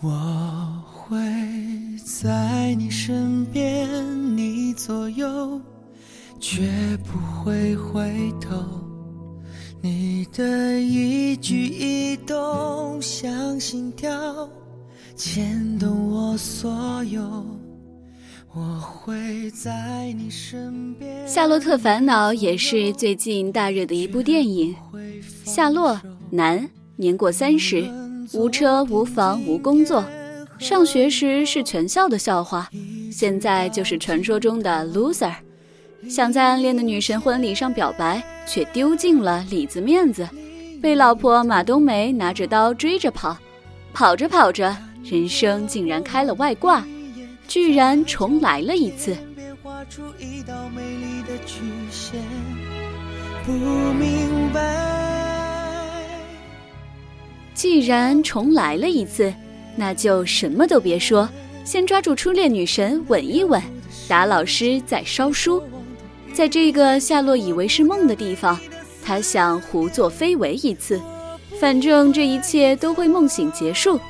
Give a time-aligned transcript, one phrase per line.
[0.00, 1.16] 我会
[2.04, 5.60] 在你身边，你左右，
[6.38, 6.62] 绝
[7.04, 8.50] 不会回头。
[9.80, 14.48] 你的一举一动像心跳，
[15.16, 17.44] 牵动我所有。
[18.54, 21.26] 我会在你身边。
[21.28, 24.74] 《夏洛特烦恼》也是最近大热的一部电影。
[25.44, 26.00] 夏洛，
[26.30, 27.82] 男，年过三十，
[28.32, 30.02] 无车无房无工作，
[30.58, 32.68] 上学时是全校的笑话，
[33.12, 35.34] 现在就是传说中的 loser。
[36.08, 40.28] 想在暗恋的女神婚礼上表白，却丢尽了里子面子，
[40.80, 43.36] 被老婆马冬梅拿着刀追着跑，
[43.92, 46.84] 跑着跑着，人生竟然开了外挂。
[47.46, 49.14] 居然重来了一次。
[57.54, 59.32] 既然重来了一次，
[59.76, 61.28] 那就什么都别说，
[61.64, 63.62] 先抓住初恋女神吻一吻，
[64.08, 65.62] 打老师再烧书。
[66.32, 68.58] 在这个夏洛以为是梦的地方，
[69.04, 71.00] 他想胡作非为一次，
[71.60, 73.96] 反正这一切都会梦醒结束。《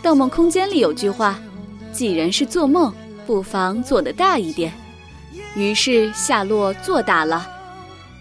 [0.00, 1.38] 盗梦空间》里有句话。
[1.92, 2.94] 既然是做梦，
[3.26, 4.72] 不妨做得大一点。
[5.56, 7.50] 于是夏洛做大了，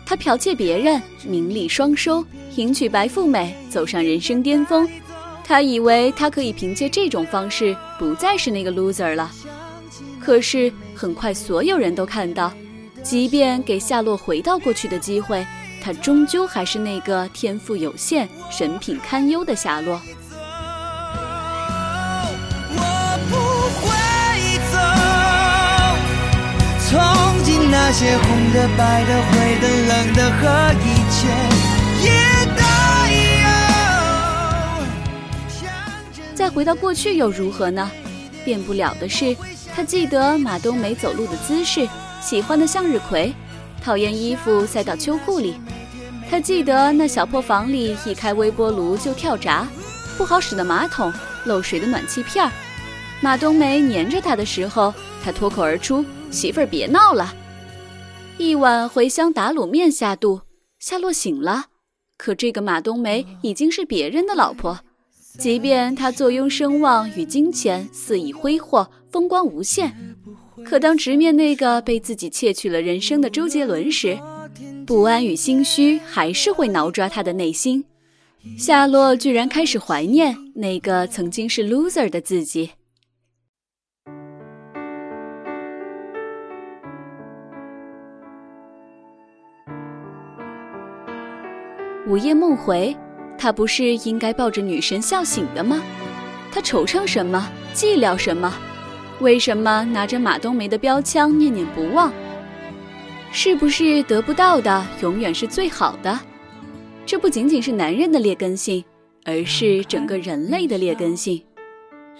[0.09, 4.89] 他剽窃别人，名利双收，迎娶白富美，走上人生巅峰。
[5.43, 9.31] 他以为他可以凭借这种方式不再是那个 loser 了。
[10.19, 12.51] 可是很快，所有人都看到，
[13.03, 15.45] 即便给夏洛回到过去的机会，
[15.79, 18.27] 他终究还是那个天赋有限、
[18.59, 20.01] 人品堪忧的夏洛。
[27.91, 31.25] 那些红的、白的、灰的、冷的和一切。
[36.35, 37.89] 再回到过去又如何呢？
[38.45, 39.35] 变不了的是，
[39.75, 41.89] 他记得马冬梅走路的姿势，
[42.21, 43.33] 喜欢的向日葵，
[43.83, 45.59] 讨厌衣服塞到秋裤里。
[46.29, 49.67] 他记得那小破房里一开微波炉就跳闸，
[50.15, 51.11] 不好使的马桶，
[51.45, 52.51] 漏水的暖气片儿。
[53.19, 54.93] 马冬梅粘着他的时候，
[55.25, 57.33] 他脱口而出：“媳妇儿，别闹了。”
[58.39, 60.39] 一碗茴香打卤面下肚，
[60.79, 61.65] 夏洛醒了。
[62.15, 64.79] 可这个马冬梅已经是别人的老婆，
[65.37, 69.93] 即便她坐拥声望与金钱，肆意挥霍，风光无限，
[70.63, 74.17] 可当直面那个被自己窃取了人生的周杰伦时，
[74.87, 77.83] 不安与心虚还是会挠抓他的内心。
[78.57, 82.69] 夏洛居然开始怀念那个曾经是 loser 的自己。
[92.09, 92.97] 午夜梦回，
[93.37, 95.79] 他不是应该抱着女神笑醒的吗？
[96.51, 98.51] 他惆怅什么，寂寥什么？
[99.19, 102.11] 为什么拿着马冬梅的标枪念念不忘？
[103.31, 106.19] 是不是得不到的永远是最好的？
[107.05, 108.83] 这不仅仅是男人的劣根性，
[109.23, 111.39] 而是整个人类的劣根性。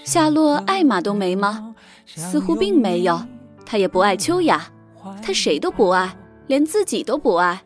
[0.03, 1.73] 夏洛爱马冬梅吗？
[2.05, 3.19] 似乎并没有。
[3.65, 4.67] 他也不爱秋雅，
[5.23, 7.59] 他谁都不爱，连自己都不爱。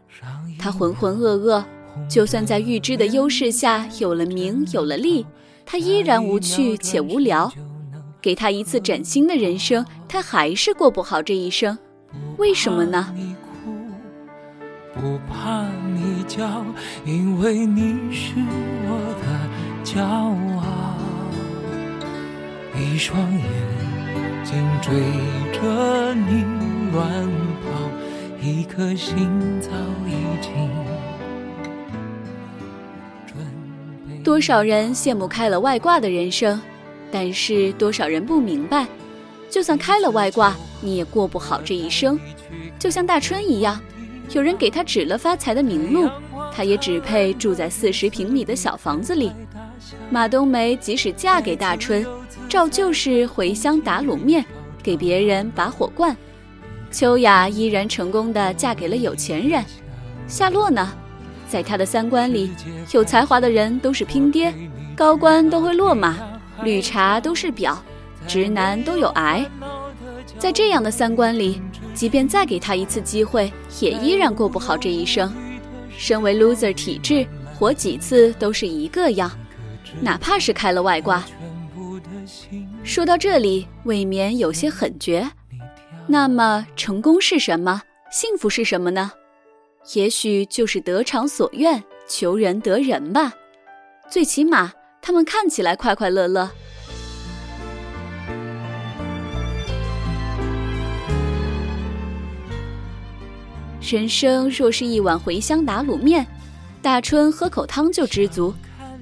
[0.57, 1.61] 他浑浑噩噩。
[2.09, 5.25] 就算在预知的优势下有了名有了利，
[5.65, 7.51] 他依然无趣且无聊。
[8.21, 11.77] 给他一次崭新的人生，他还是过不好这一生。
[12.37, 13.13] 为什么呢？
[14.93, 16.63] 不怕你叫，
[17.03, 18.33] 因为你是
[18.85, 19.25] 我的
[19.83, 20.95] 骄傲。
[22.79, 23.43] 一双眼
[24.43, 24.93] 睛追
[25.51, 26.43] 着你
[26.93, 27.27] 乱
[27.63, 27.67] 跑，
[28.41, 29.27] 一颗心
[29.59, 29.69] 早
[30.07, 30.11] 已
[30.41, 30.92] 经。
[34.23, 36.59] 多少人羡慕开了外挂的人生，
[37.11, 38.87] 但是多少人不明白，
[39.49, 42.17] 就算开了外挂，你也过不好这一生。
[42.79, 43.77] 就像大春一样，
[44.31, 46.09] 有人给他指了发财的明路，
[46.55, 49.29] 他也只配住在四十平米的小房子里。
[50.09, 52.05] 马冬梅即使嫁给大春，
[52.47, 54.45] 照旧是回乡打卤面，
[54.81, 56.15] 给别人拔火罐。
[56.91, 59.61] 秋雅依然成功的嫁给了有钱人。
[60.27, 60.93] 夏洛呢？
[61.53, 62.51] 在他的三观里，
[62.93, 64.51] 有才华的人都是拼爹，
[64.95, 66.17] 高官都会落马，
[66.63, 67.77] 绿茶都是婊，
[68.27, 69.47] 直男都有癌。
[70.39, 71.61] 在这样的三观里，
[71.93, 75.31] 即便再给他一次机会，也依然过不好这一生。
[75.95, 77.23] 身为 loser 体质，
[77.53, 79.29] 活几次都是一个样，
[80.01, 81.23] 哪怕是开了外挂。
[82.83, 85.29] 说到这里，未免有些狠绝。
[86.07, 87.83] 那么，成功是什么？
[88.11, 89.11] 幸福是什么呢？
[89.93, 93.33] 也许就是得偿所愿，求人得人吧，
[94.09, 94.71] 最起码
[95.01, 96.49] 他们看起来快快乐乐。
[103.81, 106.25] 人生若是一碗茴香打卤面，
[106.81, 108.53] 大春喝口汤就知足，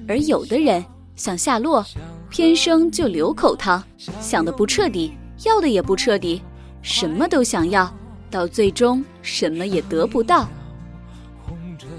[0.08, 1.86] 而有的人想下落，
[2.28, 3.82] 偏生就留口汤，
[4.20, 5.12] 想的不彻底，
[5.44, 6.42] 要的也不彻底，
[6.82, 7.90] 什么都想要，
[8.28, 10.48] 到最终什么也得不到。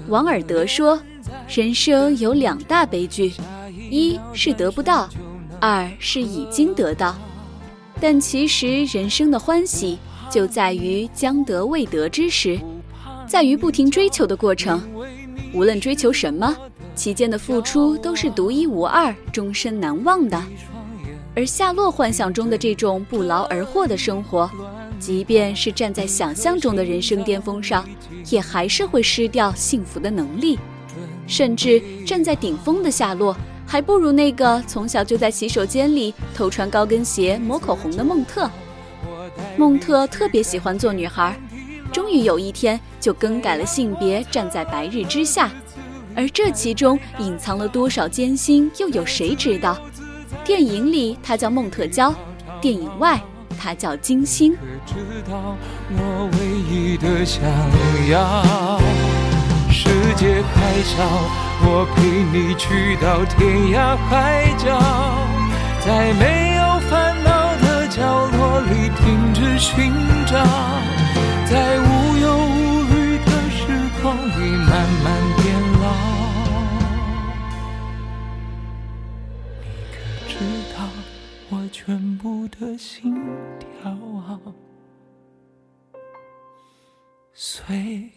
[0.08, 1.00] 王尔德说
[1.48, 3.32] ：“人生有两大悲剧，
[3.90, 5.08] 一是得不到，
[5.60, 7.16] 二是已经得到。
[8.00, 9.98] 但其实人生的欢喜
[10.28, 12.60] 就在于将得未得之时，
[13.26, 14.82] 在于不停追求的过程。
[15.54, 16.54] 无论追求什么，
[16.94, 20.42] 其间的付出都是独一无二、终身难忘的。
[21.34, 24.50] 而夏洛幻想中的这种不劳而获的生活。”
[25.04, 27.86] 即便是站在想象中的人生巅峰上，
[28.30, 30.58] 也还是会失掉幸福的能力。
[31.26, 33.36] 甚至站在顶峰的夏洛，
[33.66, 38.50] 还不如那个从小就在洗手间里偷穿高跟鞋抹口红的孟特。
[39.58, 41.38] 孟特特别喜欢做女孩，
[41.92, 45.52] 终于有一天就更改了性别，站在白日之下。
[46.16, 49.78] 而这其中隐藏了多少艰辛，又有谁知道？
[50.46, 52.14] 电影里她叫孟特娇，
[52.62, 53.22] 电影外。
[53.64, 54.52] 他叫金星。
[54.56, 54.92] 可知
[55.26, 55.56] 道
[55.88, 56.38] 我唯
[56.68, 57.40] 一的想
[58.10, 58.44] 要，
[59.72, 61.00] 世界还小，
[61.64, 64.78] 我陪你去到天涯海角，
[65.80, 69.94] 在没有烦恼的角落里停止寻
[70.26, 70.44] 找，
[71.46, 73.64] 在无忧无虑的时
[74.02, 74.70] 光里慢
[75.02, 75.06] 慢
[75.38, 75.73] 变老。
[81.84, 83.14] 全部的心
[83.60, 83.94] 跳？
[87.34, 88.10] 随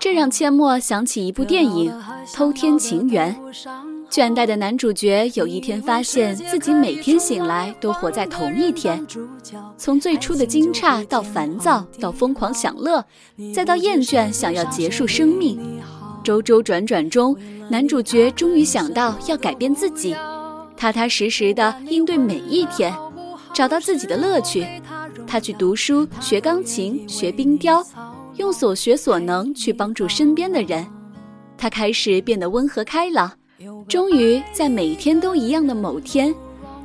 [0.00, 1.92] 这让阡陌想起一部电影
[2.34, 3.36] 《偷天情缘》。
[4.10, 9.06] 倦怠的男主角有一天发现自己每天醒来都活在同一天，
[9.76, 13.04] 从最初的惊诧到烦躁，到疯狂享乐，
[13.54, 15.60] 再到厌倦，想要结束生命。
[16.24, 17.36] 周周转转中，
[17.68, 20.16] 男主角终于想到要改变自己，
[20.78, 22.92] 踏踏实实的应对每一天，
[23.52, 24.66] 找到自己的乐趣。
[25.26, 27.84] 他去读书，学钢琴，学冰雕。
[28.40, 30.86] 用所学所能去帮助身边的人，
[31.58, 33.30] 他开始变得温和开朗。
[33.86, 36.34] 终于在每天都一样的某天，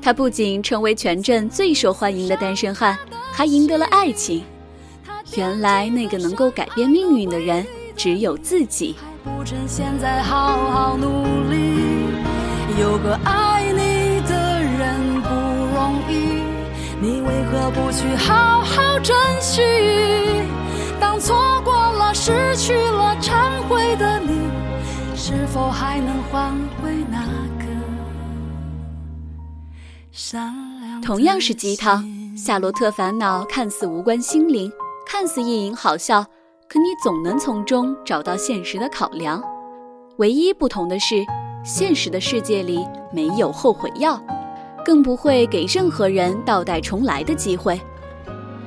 [0.01, 2.97] 他不仅成为全镇最受欢迎的单身汉，
[3.31, 4.43] 还赢得了爱情。
[5.37, 7.65] 原来那个能够改变命运的人
[7.95, 8.93] 只有自己。
[12.77, 15.29] 有个爱你的人不
[15.73, 16.41] 容易，
[17.01, 19.61] 你为何不去好好珍惜？
[21.25, 24.47] 当错过了、失去了、忏悔的你，
[25.15, 27.17] 是否还能换回那
[27.57, 27.65] 个
[30.11, 31.01] 善良？
[31.01, 32.03] 同样是鸡汤，
[32.37, 34.71] 《夏洛特烦恼》看似无关心灵，
[35.07, 36.23] 看似意淫好笑，
[36.69, 39.41] 可你总能从中找到现实的考量。
[40.17, 41.15] 唯一不同的是，
[41.63, 44.21] 现实的世界里没有后悔药，
[44.85, 47.81] 更不会给任何人倒带重来的机会。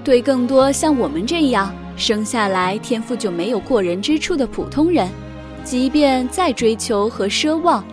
[0.02, 1.72] 对更多像我们这样。
[1.98, 5.08] 生下来天赋就没有过人之处的普通人，
[5.64, 7.84] 即便再追求和奢望，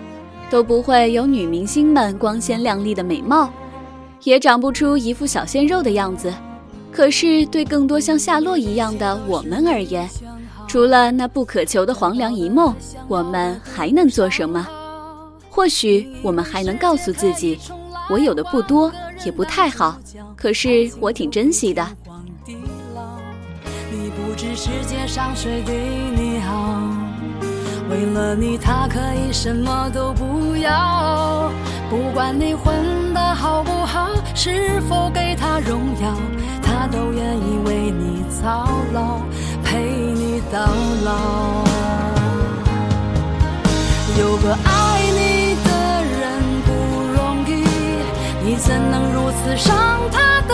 [0.50, 3.52] 都不会有女明星们光鲜亮丽的美貌，
[4.24, 6.32] 也长不出一副小鲜肉的样子。
[6.92, 10.08] 可是对更多像夏洛一样的我们而言，
[10.68, 12.74] 除了那不可求的黄粱一梦，
[13.08, 14.66] 我们还能做什么？
[15.50, 17.58] 或许我们还能告诉自己，
[18.10, 18.92] 我有的不多，
[19.26, 19.98] 也不太好，
[20.38, 21.86] 可是我挺珍惜的。
[24.36, 25.74] 知世界上谁对
[26.14, 26.82] 你好，
[27.90, 31.50] 为了你他可以什么都不要。
[31.90, 36.14] 不管你混得好不好，是否给他荣耀，
[36.62, 39.20] 他都愿意为你操劳，
[39.64, 40.60] 陪你到
[41.06, 41.64] 老。
[44.20, 46.72] 有个爱你的人不
[47.14, 47.64] 容易，
[48.44, 49.74] 你怎能如此伤
[50.12, 50.54] 他的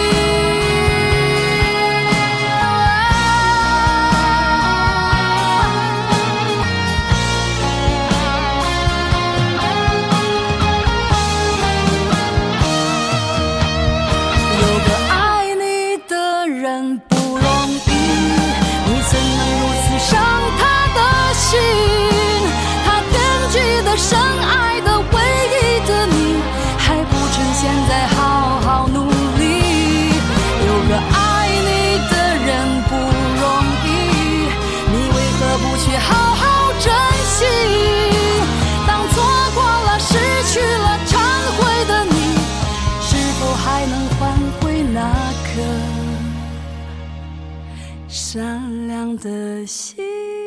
[48.87, 50.40] 亮的心。